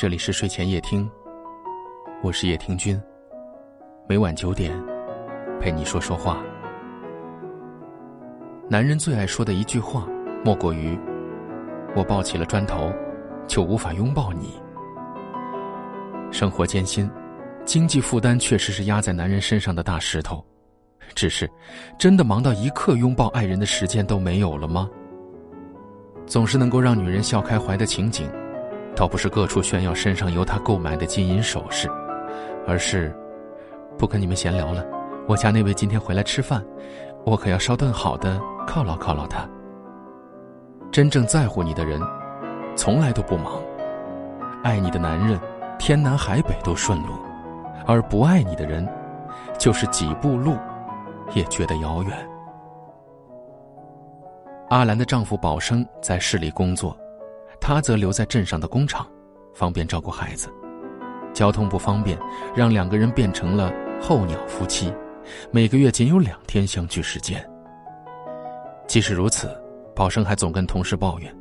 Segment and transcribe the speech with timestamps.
[0.00, 1.06] 这里是睡前夜听，
[2.22, 2.98] 我是夜听君。
[4.08, 4.72] 每晚九点，
[5.60, 6.42] 陪你说说话。
[8.66, 10.08] 男人最爱说的一句话，
[10.42, 10.98] 莫过于
[11.94, 12.90] “我抱起了砖头，
[13.46, 14.58] 就无法拥抱你。”
[16.32, 17.06] 生活艰辛，
[17.66, 20.42] 经济负担确实是压在男人身上的大石头。
[21.14, 21.46] 只是，
[21.98, 24.88] 真的忙到一刻拥抱爱人的时间都没有了吗？
[26.24, 28.26] 总是能够让女人笑开怀的情景，
[28.94, 31.88] 倒不是各处炫耀身上由他购买的金银首饰，
[32.66, 33.14] 而是
[33.98, 34.84] 不跟你们闲聊了。
[35.26, 36.64] 我家那位今天回来吃饭，
[37.24, 39.48] 我可要烧顿好的犒劳犒劳他。
[40.90, 42.00] 真正在乎你的人，
[42.76, 43.60] 从来都不忙；
[44.62, 45.38] 爱你的男人，
[45.78, 47.14] 天南海北都顺路；
[47.86, 48.86] 而不爱你的人，
[49.58, 50.56] 就是几步路。
[51.32, 52.28] 也觉得遥远。
[54.68, 56.96] 阿兰的丈夫宝生在市里工作，
[57.60, 59.06] 他则留在镇上的工厂，
[59.54, 60.48] 方便照顾孩子。
[61.32, 62.18] 交通不方便，
[62.56, 64.92] 让两个人变成了候鸟夫妻，
[65.52, 67.48] 每个月仅有两天相聚时间。
[68.88, 69.48] 即使如此，
[69.94, 71.32] 宝生还总跟同事抱怨：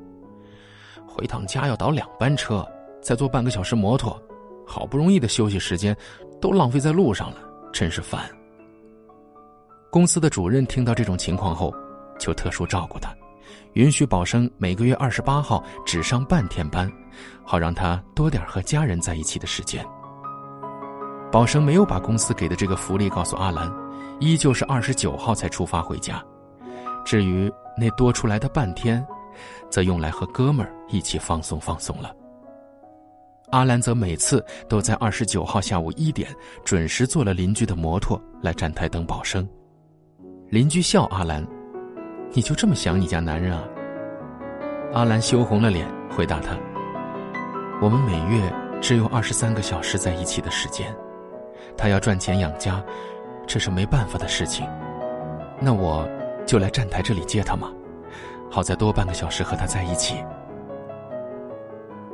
[1.08, 2.64] 回趟家要倒两班车，
[3.02, 4.22] 再坐半个小时摩托，
[4.68, 5.98] 好不容易的休息时间
[6.40, 7.38] 都浪费在路上了，
[7.74, 8.30] 真是烦。
[9.90, 11.74] 公司的主任听到这种情况后，
[12.20, 13.12] 就特殊照顾他，
[13.74, 16.92] 允许宝生每个月二十八号只上半天班，
[17.44, 19.86] 好让他多点和家人在一起的时间。
[21.32, 23.72] 宝生没有把公司给的这个福利告诉阿兰，
[24.20, 26.24] 依旧是二十九号才出发回家。
[27.06, 29.06] 至于那多出来的半天，
[29.70, 32.14] 则用来和哥们儿一起放松放松了。
[33.52, 39.48] 阿兰则每次都在二十九号下午一点准时坐了邻居的摩托来站台等宝生。
[40.50, 41.44] 邻居笑阿兰
[42.32, 43.64] ：“你就这么想你家男人啊？”
[44.94, 46.58] 阿兰羞红了脸，回答他
[47.82, 50.96] ：“我们每月只有二十三个小时在一起的时间，
[51.78, 52.84] 他要赚钱养家，
[53.46, 54.68] 这是没办法的事情。
[55.60, 56.08] 那我
[56.46, 57.72] 就来站台这里接他嘛，
[58.50, 60.16] 好在多半个小时和他在一起。”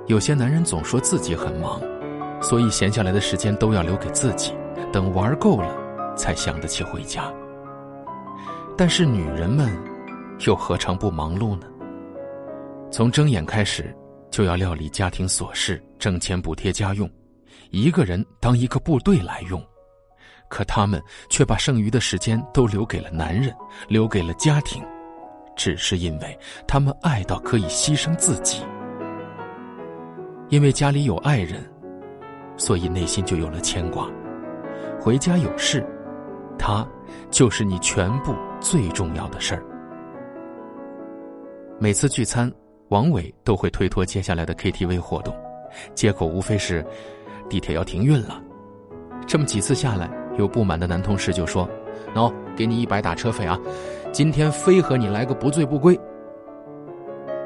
[0.08, 1.82] 有些男人总说自己很忙，
[2.42, 4.54] 所以闲下来的时间都要留给自己，
[4.92, 7.24] 等玩够了，才想得起回家。
[8.78, 9.72] 但是女人们，
[10.40, 11.68] 又何尝不忙碌呢？
[12.92, 13.96] 从睁眼开始，
[14.30, 17.10] 就要料理家庭琐事，挣钱补贴家用，
[17.72, 19.64] 一个人当一个部队来用。
[20.50, 23.54] 可他们却把剩余的时间都留给了男人，
[23.88, 24.84] 留给了家庭，
[25.56, 28.62] 只是因为他们爱到可以牺牲自己。
[30.50, 31.64] 因为家里有爱人，
[32.58, 34.08] 所以内心就有了牵挂。
[35.00, 35.86] 回家有事，
[36.60, 36.88] 他
[37.32, 38.36] 就是你全部。
[38.62, 39.64] 最重要的事儿。
[41.78, 42.50] 每次聚餐，
[42.88, 45.36] 王伟都会推脱接下来的 KTV 活动，
[45.94, 46.86] 借口无非是
[47.50, 48.42] 地铁要停运了。
[49.28, 51.68] 这么几次下来，有不满的男同事就说
[52.16, 53.60] ：“喏，给你一百打车费啊，
[54.14, 56.00] 今天非和你来个不醉不归。”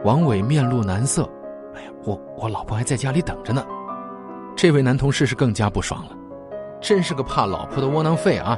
[0.05, 1.27] 王伟面露难色
[1.75, 3.65] ：“哎呀，我我老婆还在家里等着呢。”
[4.55, 6.11] 这位男同事是更加不爽了
[6.79, 8.55] ：“真是个怕老婆的窝囊废啊！”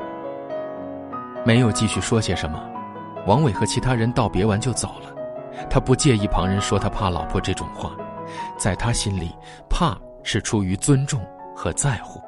[1.46, 2.62] 没有继续说些什么，
[3.26, 5.11] 王伟和其他人道别完就走了。
[5.70, 7.96] 他不介意旁人说他怕老婆这种话，
[8.58, 9.30] 在他心里，
[9.70, 11.22] 怕是出于尊重
[11.56, 12.22] 和在乎。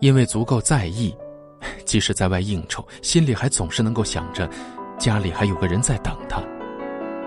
[0.00, 1.16] 因为足够在意，
[1.86, 4.48] 即使在外应酬，心里还总是能够想着
[4.98, 6.42] 家里还有个人在等他。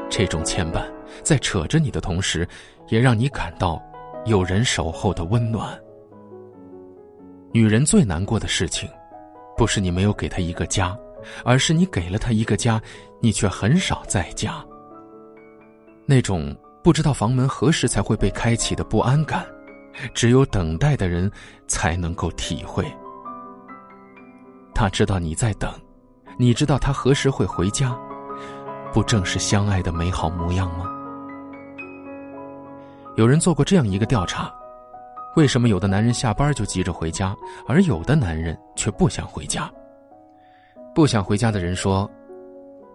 [0.10, 0.84] 这种牵绊，
[1.24, 2.48] 在扯着你的同时，
[2.90, 3.82] 也让你感到
[4.26, 5.78] 有人守候的温暖。
[7.52, 8.90] 女人最难过的事情。
[9.58, 10.96] 不是你没有给她一个家，
[11.44, 12.80] 而是你给了她一个家，
[13.20, 14.64] 你却很少在家。
[16.06, 19.46] 那种不知道房门何时才会被开启的不安感，
[20.14, 21.30] 只有等待的人
[21.68, 22.86] 才能够体会。
[24.74, 25.72] 他知道你在等，
[26.38, 27.98] 你知道他何时会回家，
[28.94, 30.86] 不正是相爱的美好模样吗？
[33.16, 34.54] 有人做过这样一个调查。
[35.36, 37.36] 为什么有的男人下班就急着回家，
[37.68, 39.70] 而有的男人却不想回家？
[40.96, 42.10] 不想回家的人说：“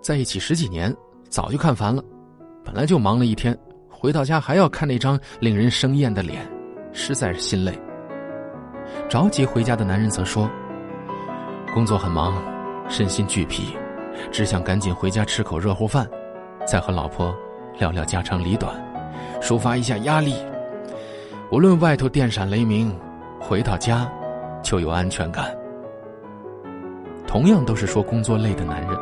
[0.02, 0.94] 在一起十几年，
[1.28, 2.02] 早就看烦了。
[2.64, 3.56] 本来就忙了一天，
[3.88, 6.44] 回到家还要看那张令人生厌的脸，
[6.92, 7.72] 实在是心累。”
[9.08, 10.50] 着急回家的男人则说
[11.72, 12.34] ：“工作很忙，
[12.88, 13.76] 身心俱疲，
[14.32, 16.06] 只想赶紧回家吃口热乎饭，
[16.66, 17.34] 再和老婆
[17.78, 18.74] 聊聊家长里短，
[19.40, 20.34] 抒发一下压力。”
[21.52, 22.92] 无论外头电闪雷鸣，
[23.38, 24.10] 回到家
[24.62, 25.54] 就有安全感。
[27.26, 28.98] 同样都是说工作累的男人，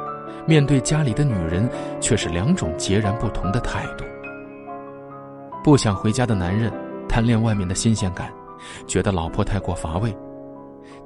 [0.47, 1.69] 面对家里的女人
[2.01, 4.05] 却是两种截然不同的态度。
[5.63, 6.73] 不想回家的男人，
[7.09, 8.33] 贪恋外面的新鲜感，
[8.87, 10.11] 觉得老婆太过乏味；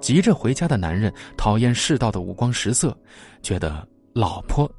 [0.00, 2.96] 急着回家的男人讨厌世道的五光十色，
[3.42, 4.70] 觉得老婆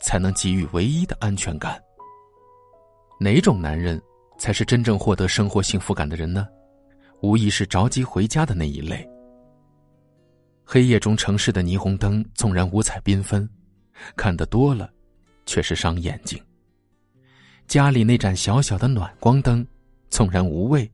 [0.00, 1.80] 才能给予唯一的安全感。
[3.18, 4.00] 哪种男人
[4.36, 6.46] 才是真正获得生活幸福感的人呢？
[7.22, 9.08] 无疑是着急回家的那一类。
[10.64, 13.48] 黑夜中城市的霓虹灯纵然五彩缤纷，
[14.16, 14.90] 看得多了，
[15.46, 16.40] 却是伤眼睛。
[17.66, 19.66] 家里那盏小小的暖光灯，
[20.10, 20.90] 纵然无味，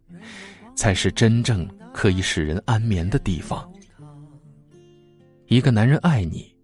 [0.76, 3.68] 才是真正可以使人安眠的地方。
[5.46, 6.54] 一个男人爱你，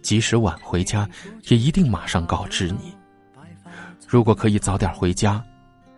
[0.00, 1.08] 即使晚回家，
[1.48, 2.96] 也一定马上告知你。
[4.06, 5.44] 如果可以早点回家，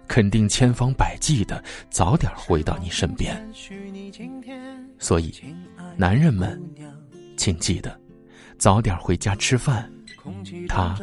[0.08, 3.48] 肯定千方百计的早点回到你身边。
[4.98, 5.32] 所以，
[5.96, 6.60] 男人们，
[7.36, 8.00] 请记得
[8.60, 9.90] 早点回家吃饭，
[10.68, 10.94] 他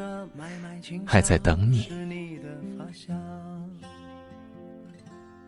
[1.03, 1.89] 还在等你。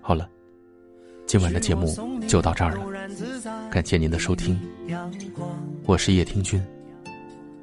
[0.02, 0.28] 好了，
[1.28, 1.96] 今晚的节目
[2.28, 2.84] 就到这儿了，
[3.70, 4.60] 感谢您的收听，
[5.86, 6.60] 我是叶听君。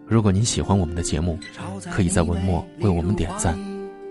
[0.06, 1.36] 如果您喜欢我们的节目，
[1.90, 3.58] 可以在文末为我们点赞。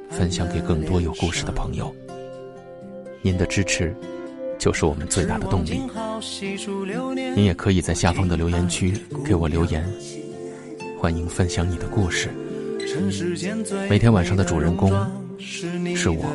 [0.10, 1.94] 分享给更多有故事的朋友。
[3.22, 3.96] 您的支持，
[4.60, 5.82] 就是我们最大的动力。
[7.36, 8.94] 您也可以在下方的留言区
[9.26, 9.84] 给我留言，
[11.06, 12.30] 欢迎分享你的故事。
[13.88, 14.90] 每天晚上的主人公
[15.38, 16.26] 是我，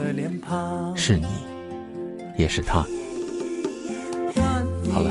[0.94, 1.26] 是你，
[2.38, 2.86] 也是他。
[4.92, 5.10] 好了，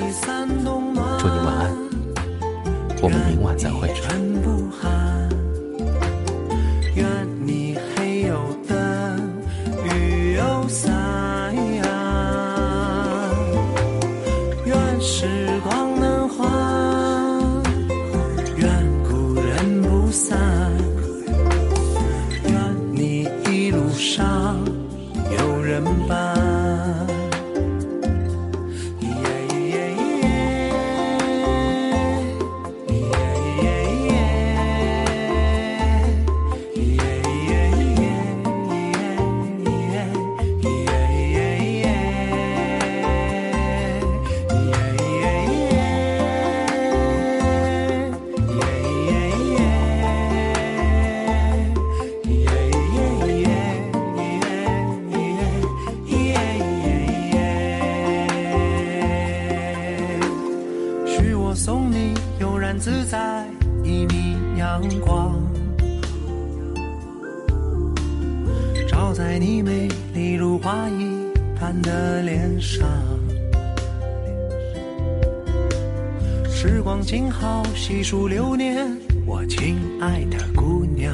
[1.20, 1.76] 祝你晚安，
[3.02, 3.90] 我们明晚再会。
[62.80, 63.46] 自在
[63.84, 65.36] 一米阳光，
[68.88, 71.28] 照在你美丽如花一
[71.60, 72.88] 般的脸上。
[76.50, 81.14] 时光静好，细数流年，我亲爱的姑娘。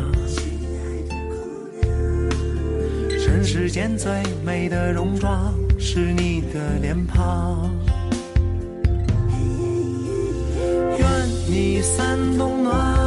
[3.09, 4.11] 尘世间最
[4.45, 7.71] 美的容妆，是你的脸庞。
[11.55, 13.04] 你三冬暖。